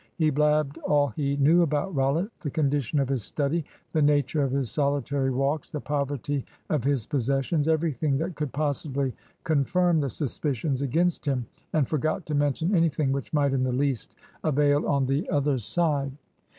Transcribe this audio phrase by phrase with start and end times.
[0.17, 3.63] He blabbed all he knew about Rollitt; the condition of his study,
[3.93, 9.13] the nature of his solitary walks, the poverty of his possessions everything that could possibly
[9.43, 14.15] confirm the suspicions against him; and forgot to mention anything which might in the least
[14.43, 16.11] avail on the other side.